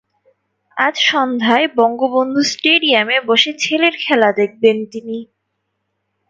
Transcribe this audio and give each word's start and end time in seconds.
আজ 0.77 0.95
সন্ধ্যায় 1.09 1.67
বঙ্গবন্ধু 1.77 2.41
স্টেডিয়ামে 2.51 3.17
বসে 3.29 3.51
ছেলের 3.63 3.95
খেলা 4.03 4.29
দেখবেন 4.39 4.77
তিনি। 4.91 5.17